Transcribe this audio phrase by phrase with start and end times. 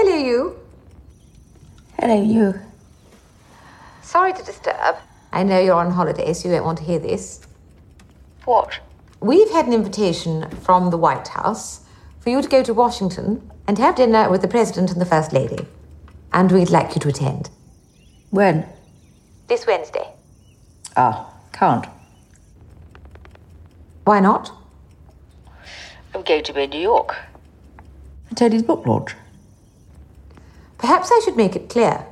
[0.00, 0.56] Hello, you.
[1.98, 2.60] Hello, you.
[4.00, 4.94] Sorry to disturb.
[5.32, 7.44] I know you're on holiday, so you won't want to hear this.
[8.44, 8.78] What?
[9.18, 11.80] We've had an invitation from the White House
[12.20, 15.32] for you to go to Washington and have dinner with the President and the First
[15.32, 15.66] Lady.
[16.32, 17.50] And we'd like you to attend.
[18.30, 18.68] When?
[19.48, 20.12] This Wednesday.
[20.96, 21.86] Ah, can't.
[24.04, 24.52] Why not?
[26.14, 27.16] I'm going to be in New York.
[28.28, 29.16] For Tony's book launch.
[30.78, 32.06] Perhaps I should make it clear.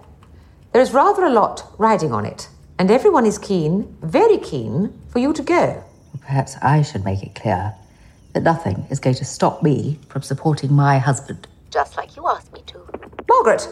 [0.73, 2.49] There is rather a lot riding on it,
[2.79, 5.85] and everyone is keen, very keen, for you to go.
[6.21, 7.75] Perhaps I should make it clear
[8.35, 11.47] that nothing is going to stop me from supporting my husband.
[11.71, 12.81] Just like you asked me to.
[13.29, 13.69] Margaret!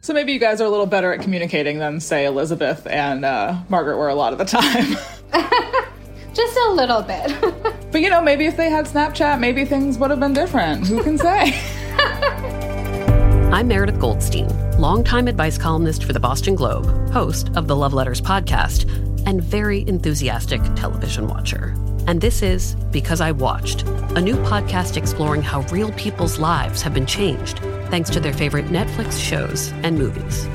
[0.00, 3.56] So maybe you guys are a little better at communicating than, say, Elizabeth and uh,
[3.68, 4.96] Margaret were a lot of the time.
[6.34, 7.72] Just a little bit.
[7.96, 10.86] but you know, maybe if they had Snapchat, maybe things would have been different.
[10.86, 11.58] Who can say?
[13.50, 14.48] I'm Meredith Goldstein,
[14.78, 18.84] longtime advice columnist for the Boston Globe, host of the Love Letters podcast,
[19.26, 21.74] and very enthusiastic television watcher.
[22.06, 26.92] And this is Because I Watched, a new podcast exploring how real people's lives have
[26.92, 30.46] been changed thanks to their favorite Netflix shows and movies.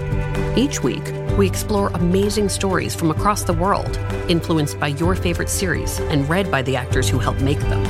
[0.55, 1.03] Each week,
[1.37, 6.51] we explore amazing stories from across the world, influenced by your favorite series and read
[6.51, 7.81] by the actors who helped make them.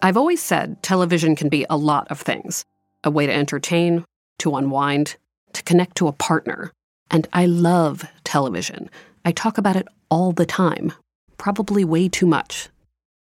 [0.00, 2.64] I've always said television can be a lot of things
[3.04, 4.04] a way to entertain,
[4.38, 5.16] to unwind,
[5.52, 6.72] to connect to a partner.
[7.10, 8.90] And I love television.
[9.24, 10.92] I talk about it all the time,
[11.36, 12.68] probably way too much.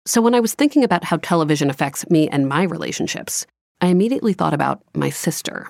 [0.06, 3.46] So when I was thinking about how television affects me and my relationships,
[3.84, 5.68] I immediately thought about my sister.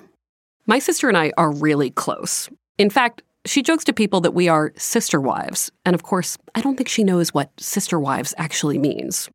[0.67, 2.49] My sister and I are really close.
[2.77, 6.61] In fact, she jokes to people that we are sister wives, and of course, I
[6.61, 9.29] don't think she knows what sister wives actually means.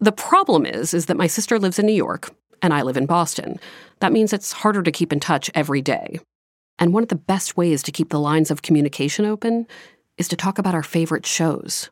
[0.00, 3.06] The problem is is that my sister lives in New York and I live in
[3.06, 3.60] Boston.
[4.00, 6.18] That means it's harder to keep in touch every day.
[6.80, 9.68] And one of the best ways to keep the lines of communication open
[10.16, 11.88] is to talk about our favorite shows.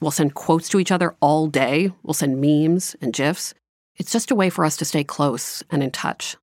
[0.00, 3.54] We'll send quotes to each other all day, we'll send memes and GIFs.
[3.96, 6.36] It's just a way for us to stay close and in touch.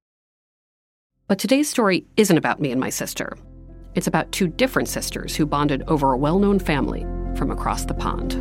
[1.28, 3.38] But today's story isn't about me and my sister.
[3.96, 7.02] It's about two different sisters who bonded over a well known family
[7.36, 8.32] from across the pond.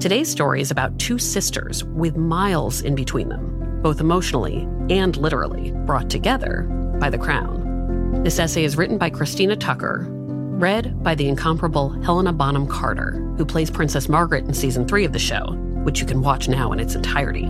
[0.00, 5.72] Today's story is about two sisters with miles in between them, both emotionally and literally,
[5.84, 6.62] brought together
[7.00, 8.22] by the crown.
[8.22, 13.46] This essay is written by Christina Tucker, read by the incomparable Helena Bonham Carter, who
[13.46, 16.80] plays Princess Margaret in season three of the show, which you can watch now in
[16.80, 17.46] its entirety.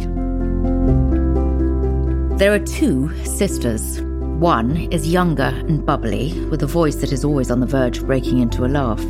[2.36, 4.00] There are two sisters.
[4.00, 8.06] One is younger and bubbly, with a voice that is always on the verge of
[8.06, 9.00] breaking into a laugh.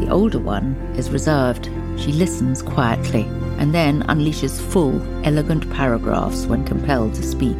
[0.00, 1.68] The older one is reserved.
[1.98, 3.24] She listens quietly
[3.58, 7.58] and then unleashes full, elegant paragraphs when compelled to speak.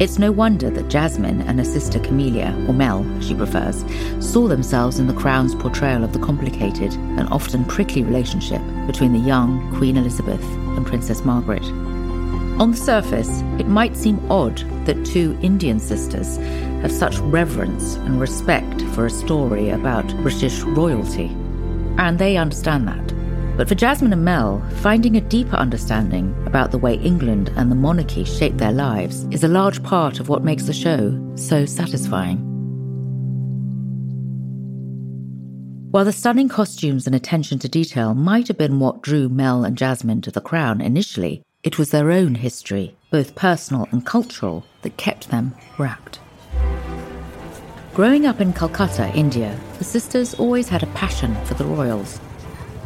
[0.00, 3.84] It's no wonder that Jasmine and her sister Camelia, or Mel, she prefers,
[4.18, 9.20] saw themselves in the Crown's portrayal of the complicated and often prickly relationship between the
[9.20, 10.42] young Queen Elizabeth
[10.76, 11.62] and Princess Margaret.
[12.60, 16.38] On the surface, it might seem odd that two Indian sisters
[16.82, 21.26] have such reverence and respect for a story about British royalty.
[21.98, 23.13] And they understand that.
[23.56, 27.76] But for Jasmine and Mel, finding a deeper understanding about the way England and the
[27.76, 32.38] monarchy shape their lives is a large part of what makes the show so satisfying.
[35.92, 39.78] While the stunning costumes and attention to detail might have been what drew Mel and
[39.78, 44.96] Jasmine to the crown initially, it was their own history, both personal and cultural, that
[44.96, 46.18] kept them rapt.
[47.94, 52.18] Growing up in Calcutta, India, the sisters always had a passion for the royals.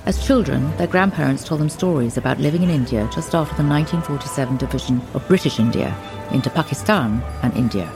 [0.09, 4.57] As children, their grandparents told them stories about living in India just after the 1947
[4.57, 5.95] division of British India
[6.33, 7.93] into Pakistan and India.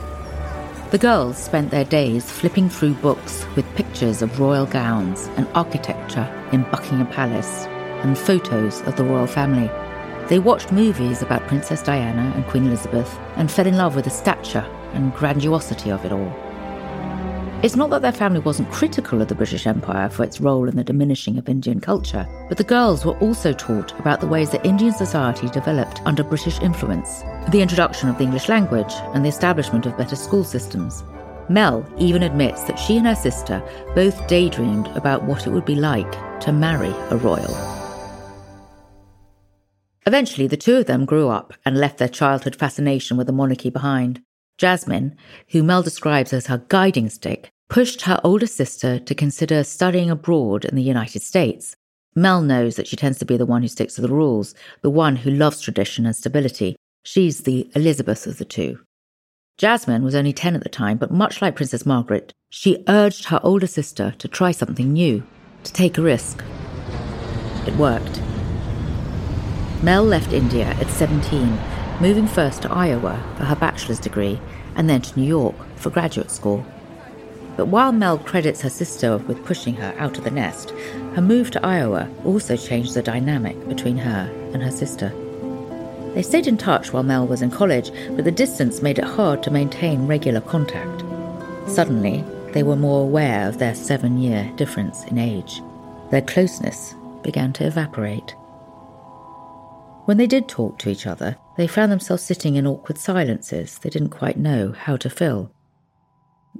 [0.91, 6.29] The girls spent their days flipping through books with pictures of royal gowns and architecture
[6.53, 7.65] in Buckingham Palace
[8.05, 9.71] and photos of the royal family.
[10.29, 14.11] They watched movies about Princess Diana and Queen Elizabeth and fell in love with the
[14.11, 16.52] stature and grandiosity of it all.
[17.63, 20.75] It's not that their family wasn't critical of the British Empire for its role in
[20.75, 24.67] the diminishing of Indian culture, but the girls were also taught about the ways that
[24.67, 29.87] Indian society developed under British influence, the introduction of the English language, and the establishment
[29.87, 31.05] of better school systems.
[31.49, 33.63] Mel even admits that she and her sister
[33.95, 37.57] both daydreamed about what it would be like to marry a royal.
[40.05, 43.71] Eventually, the two of them grew up and left their childhood fascination with the monarchy
[43.71, 44.21] behind.
[44.59, 45.17] Jasmine,
[45.49, 50.65] who Mel describes as her guiding stick, pushed her older sister to consider studying abroad
[50.65, 51.75] in the United States.
[52.15, 54.91] Mel knows that she tends to be the one who sticks to the rules, the
[54.91, 56.77] one who loves tradition and stability.
[57.03, 58.79] She's the Elizabeth of the two.
[59.57, 63.41] Jasmine was only 10 at the time, but much like Princess Margaret, she urged her
[63.43, 65.23] older sister to try something new,
[65.65, 66.45] to take a risk.
[67.67, 68.21] It worked.
[69.83, 71.59] Mel left India at 17,
[72.03, 74.41] moving first to Iowa for her bachelor's degree
[74.75, 76.67] and then to New York for graduate school.
[77.57, 80.71] But while Mel credits her sister with pushing her out of the nest,
[81.15, 85.11] her move to Iowa also changed the dynamic between her and her sister.
[86.13, 89.41] They stayed in touch while Mel was in college, but the distance made it hard
[89.45, 91.05] to maintain regular contact.
[91.71, 95.63] Suddenly, they were more aware of their seven year difference in age.
[96.11, 98.35] Their closeness began to evaporate.
[100.07, 103.91] When they did talk to each other, they found themselves sitting in awkward silences they
[103.91, 105.53] didn't quite know how to fill.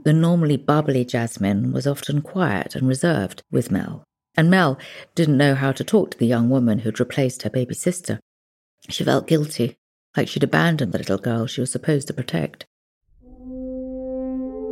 [0.05, 4.05] The normally bubbly Jasmine was often quiet and reserved with Mel,
[4.37, 4.79] and Mel
[5.15, 8.19] didn't know how to talk to the young woman who'd replaced her baby sister.
[8.89, 9.77] She felt guilty,
[10.17, 12.65] like she'd abandoned the little girl she was supposed to protect.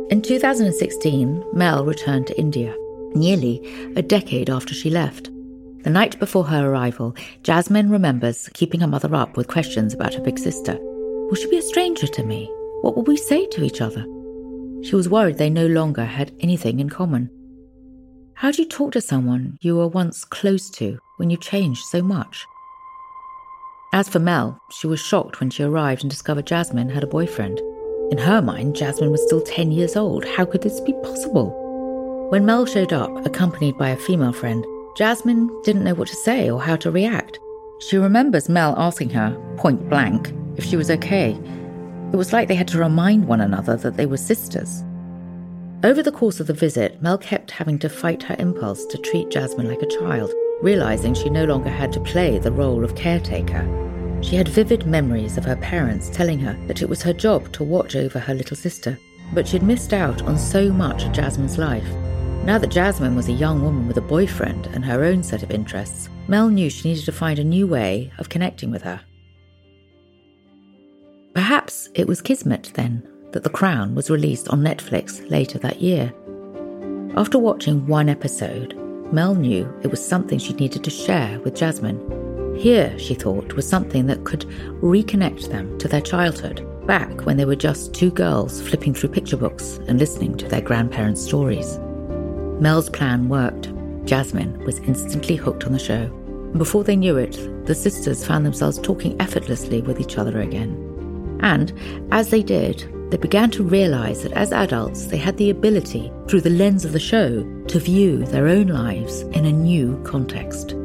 [0.09, 2.75] In 2016, Mel returned to India,
[3.13, 3.61] nearly
[3.95, 5.29] a decade after she left.
[5.83, 10.21] The night before her arrival, Jasmine remembers keeping her mother up with questions about her
[10.21, 10.77] big sister.
[10.79, 12.51] Will she be a stranger to me?
[12.81, 14.05] What will we say to each other?
[14.83, 17.29] She was worried they no longer had anything in common.
[18.35, 22.01] How do you talk to someone you were once close to when you change so
[22.01, 22.45] much?
[23.93, 27.59] As for Mel, she was shocked when she arrived and discovered Jasmine had a boyfriend.
[28.11, 30.25] In her mind, Jasmine was still 10 years old.
[30.25, 32.29] How could this be possible?
[32.29, 36.49] When Mel showed up, accompanied by a female friend, Jasmine didn't know what to say
[36.49, 37.39] or how to react.
[37.79, 41.31] She remembers Mel asking her, point blank, if she was okay.
[42.11, 44.83] It was like they had to remind one another that they were sisters.
[45.83, 49.29] Over the course of the visit, Mel kept having to fight her impulse to treat
[49.29, 53.65] Jasmine like a child, realizing she no longer had to play the role of caretaker.
[54.21, 57.63] She had vivid memories of her parents telling her that it was her job to
[57.63, 58.99] watch over her little sister,
[59.33, 61.87] but she'd missed out on so much of Jasmine's life.
[62.43, 65.51] Now that Jasmine was a young woman with a boyfriend and her own set of
[65.51, 68.99] interests, Mel knew she needed to find a new way of connecting with her.
[71.35, 76.11] Perhaps it was Kismet then that The Crown was released on Netflix later that year.
[77.15, 78.75] After watching one episode,
[79.13, 82.55] Mel knew it was something she needed to share with Jasmine.
[82.57, 84.41] Here, she thought, was something that could
[84.81, 89.37] reconnect them to their childhood, back when they were just two girls flipping through picture
[89.37, 91.79] books and listening to their grandparents' stories.
[92.61, 93.73] Mel's plan worked.
[94.05, 96.03] Jasmine was instantly hooked on the show.
[96.03, 101.39] And before they knew it, the sisters found themselves talking effortlessly with each other again.
[101.41, 101.73] And
[102.11, 106.41] as they did, they began to realize that as adults, they had the ability, through
[106.41, 110.75] the lens of the show, to view their own lives in a new context.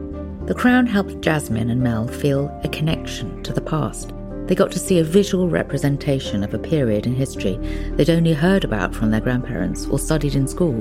[0.46, 4.14] The Crown helped Jasmine and Mel feel a connection to the past.
[4.46, 7.56] They got to see a visual representation of a period in history
[7.96, 10.80] they'd only heard about from their grandparents or studied in school.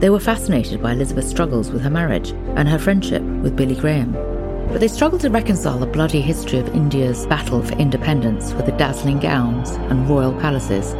[0.00, 4.12] They were fascinated by Elizabeth's struggles with her marriage and her friendship with Billy Graham,
[4.68, 8.72] but they struggled to reconcile the bloody history of India's battle for independence with the
[8.72, 10.94] dazzling gowns and royal palaces.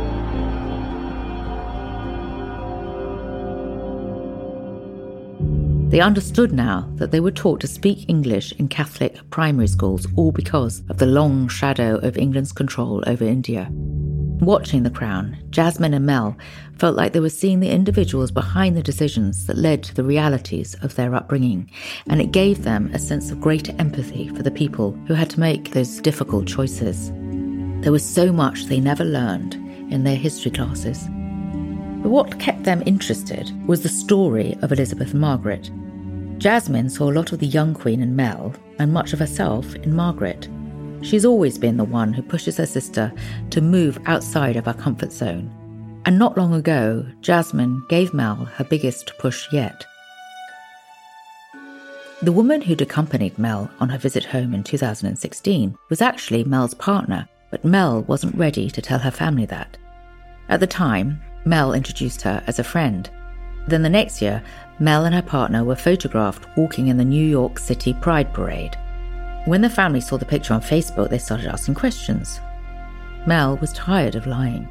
[5.91, 10.31] They understood now that they were taught to speak English in Catholic primary schools all
[10.31, 13.73] because of the long shadow of England's control over India.
[14.41, 16.35] Watching The Crown, Jasmine and Mel
[16.79, 20.75] felt like they were seeing the individuals behind the decisions that led to the realities
[20.81, 21.71] of their upbringing,
[22.07, 25.41] and it gave them a sense of greater empathy for the people who had to
[25.41, 27.11] make those difficult choices.
[27.83, 29.57] There was so much they never learned
[29.93, 31.07] in their history classes.
[32.03, 35.71] But what kept them interested was the story of Elizabeth and Margaret.
[36.39, 39.95] Jasmine saw a lot of the young queen in Mel and much of herself in
[39.95, 40.49] Margaret.
[41.03, 43.13] She's always been the one who pushes her sister
[43.51, 45.51] to move outside of her comfort zone.
[46.05, 49.87] And not long ago, Jasmine gave Mel her biggest push yet.
[52.23, 57.27] The woman who'd accompanied Mel on her visit home in 2016 was actually Mel's partner,
[57.51, 59.79] but Mel wasn't ready to tell her family that.
[60.51, 63.09] At the time, Mel introduced her as a friend.
[63.69, 64.43] Then the next year,
[64.79, 68.77] Mel and her partner were photographed walking in the New York City Pride Parade.
[69.47, 72.41] When the family saw the picture on Facebook, they started asking questions.
[73.27, 74.69] Mel was tired of lying.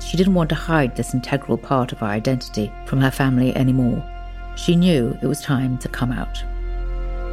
[0.00, 4.04] She didn't want to hide this integral part of her identity from her family anymore.
[4.56, 6.42] She knew it was time to come out.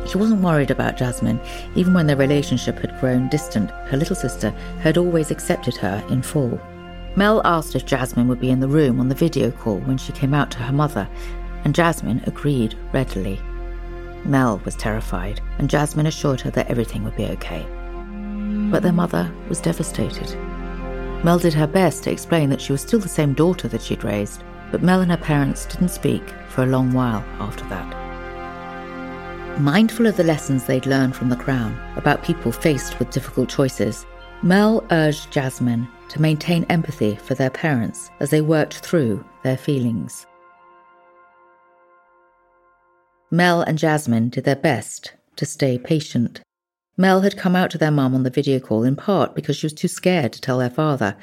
[0.07, 1.39] She wasn't worried about Jasmine.
[1.75, 4.51] Even when their relationship had grown distant, her little sister
[4.81, 6.59] had always accepted her in full.
[7.15, 10.11] Mel asked if Jasmine would be in the room on the video call when she
[10.11, 11.07] came out to her mother,
[11.63, 13.39] and Jasmine agreed readily.
[14.25, 17.65] Mel was terrified, and Jasmine assured her that everything would be okay.
[18.71, 20.35] But their mother was devastated.
[21.23, 24.03] Mel did her best to explain that she was still the same daughter that she'd
[24.03, 28.05] raised, but Mel and her parents didn't speak for a long while after that.
[29.59, 34.05] Mindful of the lessons they'd learned from The Crown about people faced with difficult choices,
[34.43, 40.27] Mel urged Jasmine to maintain empathy for their parents as they worked through their feelings.
[43.31, 46.41] Mel and Jasmine did their best to stay patient.
[46.97, 49.65] Mel had come out to their mum on the video call in part because she
[49.65, 51.17] was too scared to tell their father,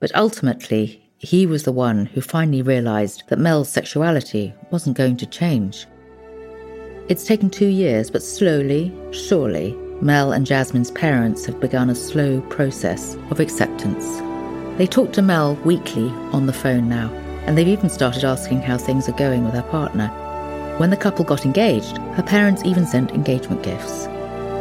[0.00, 5.26] but ultimately, he was the one who finally realised that Mel's sexuality wasn't going to
[5.26, 5.86] change.
[7.08, 12.40] It's taken two years, but slowly, surely, Mel and Jasmine's parents have begun a slow
[12.42, 14.04] process of acceptance.
[14.78, 17.10] They talk to Mel weekly on the phone now,
[17.46, 20.10] and they've even started asking how things are going with her partner.
[20.78, 24.06] When the couple got engaged, her parents even sent engagement gifts.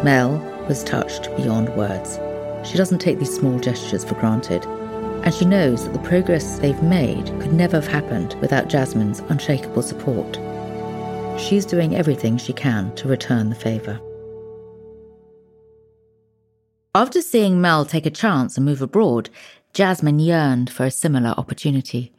[0.03, 2.20] Mel was touched beyond words.
[2.70, 4.63] She doesn't take these small gestures for granted,
[5.24, 9.82] and she knows that the progress they've made could never have happened without Jasmine's unshakable
[9.82, 10.38] support.
[11.41, 14.00] She's doing everything she can to return the favour.
[16.93, 19.32] After seeing Mel take a chance and move abroad,
[19.74, 22.12] Jasmine yearned for a similar opportunity.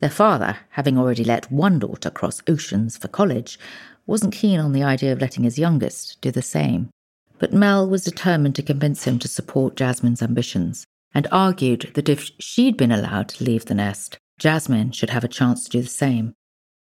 [0.00, 3.58] Their father, having already let one daughter cross oceans for college,
[4.06, 6.90] wasn't keen on the idea of letting his youngest do the same.
[7.38, 12.30] But Mel was determined to convince him to support Jasmine's ambitions and argued that if
[12.38, 15.88] she'd been allowed to leave the nest, Jasmine should have a chance to do the
[15.88, 16.34] same.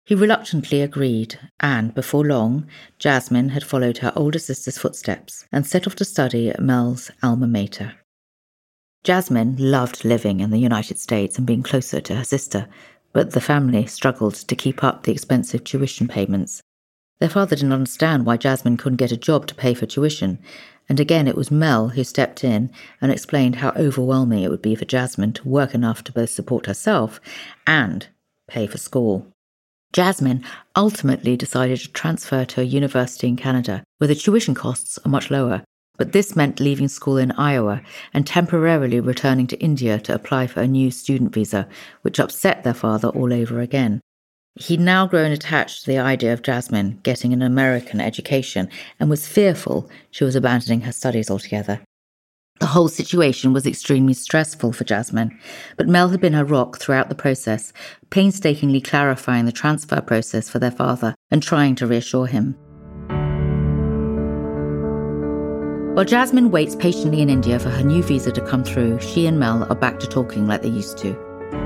[0.04, 2.66] He reluctantly agreed, and before long,
[2.98, 7.46] Jasmine had followed her older sister's footsteps and set off to study at Mel's alma
[7.46, 7.94] mater.
[9.02, 12.68] Jasmine loved living in the United States and being closer to her sister,
[13.12, 16.62] but the family struggled to keep up the expensive tuition payments.
[17.18, 20.38] Their father didn't understand why Jasmine couldn't get a job to pay for tuition,
[20.88, 24.74] and again it was Mel who stepped in and explained how overwhelming it would be
[24.74, 27.20] for Jasmine to work enough to both support herself
[27.66, 28.08] and
[28.48, 29.26] pay for school.
[29.92, 30.44] Jasmine
[30.76, 35.30] ultimately decided to transfer to a university in Canada, where the tuition costs are much
[35.30, 35.62] lower.
[36.00, 37.82] But this meant leaving school in Iowa
[38.14, 41.68] and temporarily returning to India to apply for a new student visa,
[42.00, 44.00] which upset their father all over again.
[44.54, 49.28] He'd now grown attached to the idea of Jasmine getting an American education and was
[49.28, 51.82] fearful she was abandoning her studies altogether.
[52.60, 55.38] The whole situation was extremely stressful for Jasmine,
[55.76, 57.74] but Mel had been her rock throughout the process,
[58.08, 62.56] painstakingly clarifying the transfer process for their father and trying to reassure him.
[65.94, 69.40] While Jasmine waits patiently in India for her new visa to come through, she and
[69.40, 71.18] Mel are back to talking like they used to.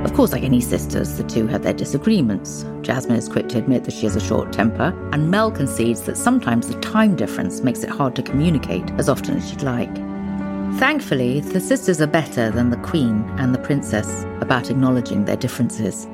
[0.02, 2.64] Of course, like any sisters, the two have their disagreements.
[2.80, 6.16] Jasmine is quick to admit that she has a short temper, and Mel concedes that
[6.16, 9.94] sometimes the time difference makes it hard to communicate as often as she'd like.
[10.78, 16.08] Thankfully, the sisters are better than the Queen and the Princess about acknowledging their differences.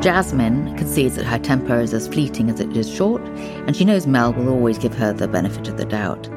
[0.00, 3.20] Jasmine concedes that her temper is as fleeting as it is short,
[3.66, 6.30] and she knows Mel will always give her the benefit of the doubt.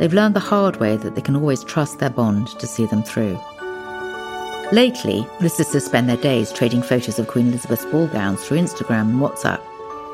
[0.00, 3.02] They've learned the hard way that they can always trust their bond to see them
[3.02, 3.38] through.
[4.72, 9.10] Lately, the sisters spend their days trading photos of Queen Elizabeth's ball gowns through Instagram
[9.10, 9.60] and WhatsApp.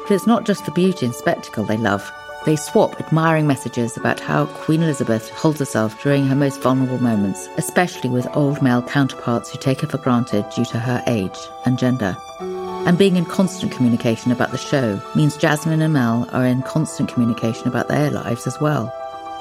[0.03, 2.11] But it's not just the beauty and spectacle they love,
[2.45, 7.49] they swap admiring messages about how Queen Elizabeth holds herself during her most vulnerable moments,
[7.57, 11.79] especially with old male counterparts who take her for granted due to her age and
[11.79, 12.17] gender.
[12.41, 17.09] And being in constant communication about the show means Jasmine and Mel are in constant
[17.09, 18.93] communication about their lives as well.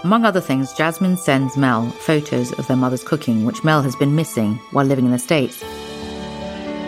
[0.04, 4.16] Among other things, Jasmine sends Mel photos of their mother's cooking, which Mel has been
[4.16, 5.64] missing while living in the States.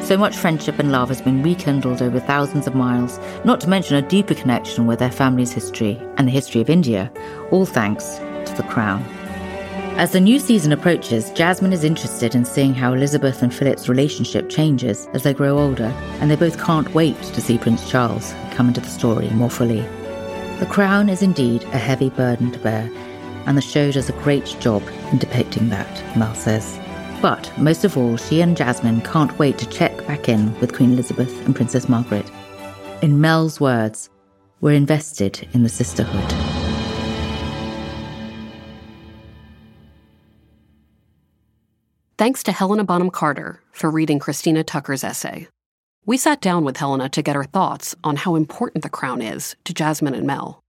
[0.08, 3.98] So much friendship and love has been rekindled over thousands of miles, not to mention
[3.98, 7.12] a deeper connection with their family's history and the history of India,
[7.52, 9.04] all thanks to the Crown.
[9.98, 14.48] As the new season approaches, Jasmine is interested in seeing how Elizabeth and Philip's relationship
[14.48, 18.68] changes as they grow older, and they both can't wait to see Prince Charles come
[18.68, 19.84] into the story more fully.
[20.60, 22.90] The Crown is indeed a heavy burden to bear,
[23.46, 26.80] and the show does a great job in depicting that, Mel says.
[27.22, 30.94] But most of all, she and Jasmine can't wait to check back in with Queen
[30.94, 32.26] Elizabeth and Princess Margaret.
[33.04, 34.10] In Mel's words,
[34.60, 36.34] we're invested in the sisterhood.
[42.18, 45.48] Thanks to Helena Bonham Carter for reading Christina Tucker's essay.
[46.08, 49.58] We sat down with Helena to get her thoughts on how important the crown is
[49.66, 50.64] to Jasmine and Mel.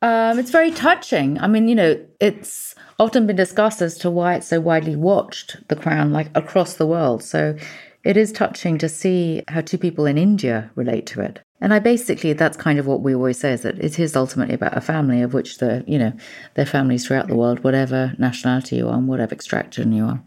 [0.00, 1.38] Um, it's very touching.
[1.38, 5.68] I mean, you know, it's often been discussed as to why it's so widely watched,
[5.68, 7.22] The Crown, like across the world.
[7.22, 7.56] So,
[8.04, 11.40] it is touching to see how two people in India relate to it.
[11.60, 14.54] And I basically, that's kind of what we always say is that it is ultimately
[14.54, 16.14] about a family of which the, you know,
[16.54, 20.22] their families throughout the world, whatever nationality you are, and whatever extraction you are.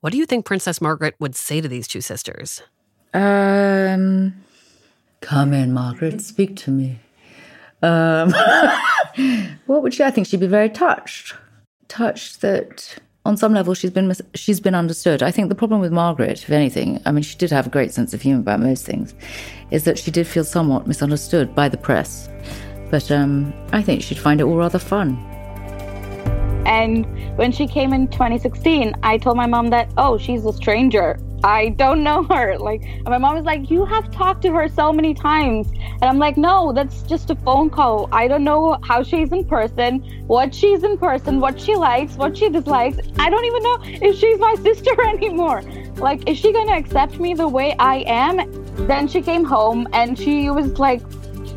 [0.00, 2.62] What do you think Princess Margaret would say to these two sisters?
[3.14, 4.34] Um,
[5.20, 6.98] come in, Margaret, speak to me.
[7.82, 8.32] Um,
[9.66, 10.02] what would she?
[10.02, 11.34] I think she'd be very touched,
[11.88, 15.22] touched that on some level she's been mis- she's been understood.
[15.22, 17.92] I think the problem with Margaret, if anything, I mean, she did have a great
[17.92, 19.14] sense of humour about most things,
[19.70, 22.28] is that she did feel somewhat misunderstood by the press.
[22.90, 25.16] But um, I think she'd find it all rather fun.
[26.66, 31.18] And when she came in 2016, I told my mom that, oh, she's a stranger.
[31.46, 32.58] I don't know her.
[32.58, 35.68] Like, my mom was like, You have talked to her so many times.
[35.70, 38.08] And I'm like, No, that's just a phone call.
[38.10, 42.36] I don't know how she's in person, what she's in person, what she likes, what
[42.36, 42.98] she dislikes.
[43.18, 45.62] I don't even know if she's my sister anymore.
[45.96, 48.36] Like, is she going to accept me the way I am?
[48.86, 51.00] Then she came home and she was like,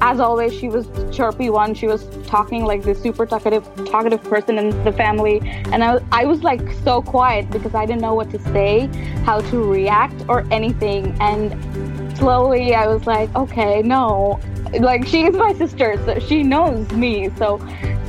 [0.01, 1.74] as always, she was chirpy one.
[1.74, 5.39] She was talking like this super talkative, talkative person in the family,
[5.72, 8.88] and I, I was like so quiet because I didn't know what to say,
[9.25, 11.15] how to react, or anything.
[11.20, 14.39] And slowly, I was like, okay, no,
[14.79, 17.29] like she is my sister, so she knows me.
[17.38, 17.60] So,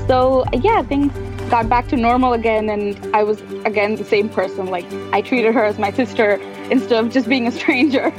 [0.06, 1.12] so yeah, things
[1.50, 4.66] got back to normal again, and I was again the same person.
[4.66, 6.34] Like I treated her as my sister
[6.70, 8.12] instead of just being a stranger.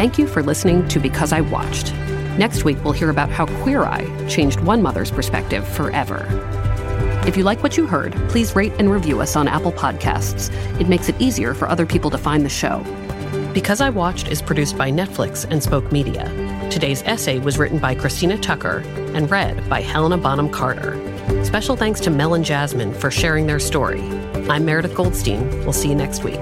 [0.00, 1.92] Thank you for listening to Because I Watched.
[2.38, 6.26] Next week, we'll hear about how Queer Eye changed one mother's perspective forever.
[7.26, 10.50] If you like what you heard, please rate and review us on Apple Podcasts.
[10.80, 12.82] It makes it easier for other people to find the show.
[13.52, 16.24] Because I Watched is produced by Netflix and Spoke Media.
[16.70, 18.78] Today's essay was written by Christina Tucker
[19.12, 20.96] and read by Helena Bonham Carter.
[21.44, 24.00] Special thanks to Mel and Jasmine for sharing their story.
[24.48, 25.46] I'm Meredith Goldstein.
[25.64, 26.40] We'll see you next week.